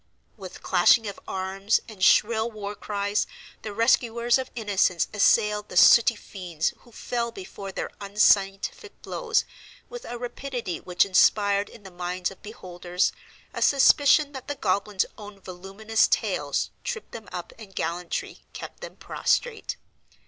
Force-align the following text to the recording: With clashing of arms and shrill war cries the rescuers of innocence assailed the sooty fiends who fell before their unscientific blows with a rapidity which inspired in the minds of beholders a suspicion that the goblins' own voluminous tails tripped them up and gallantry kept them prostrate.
With 0.35 0.63
clashing 0.63 1.05
of 1.05 1.19
arms 1.27 1.79
and 1.87 2.03
shrill 2.03 2.49
war 2.49 2.73
cries 2.73 3.27
the 3.61 3.71
rescuers 3.71 4.39
of 4.39 4.49
innocence 4.55 5.07
assailed 5.13 5.69
the 5.69 5.77
sooty 5.77 6.15
fiends 6.15 6.73
who 6.79 6.91
fell 6.91 7.31
before 7.31 7.71
their 7.71 7.91
unscientific 8.01 8.99
blows 9.03 9.45
with 9.89 10.05
a 10.05 10.17
rapidity 10.17 10.79
which 10.79 11.05
inspired 11.05 11.69
in 11.69 11.83
the 11.83 11.91
minds 11.91 12.31
of 12.31 12.41
beholders 12.41 13.11
a 13.53 13.61
suspicion 13.61 14.31
that 14.31 14.47
the 14.47 14.55
goblins' 14.55 15.05
own 15.19 15.39
voluminous 15.39 16.07
tails 16.07 16.71
tripped 16.83 17.11
them 17.11 17.29
up 17.31 17.53
and 17.59 17.75
gallantry 17.75 18.39
kept 18.53 18.81
them 18.81 18.95
prostrate. 18.95 19.77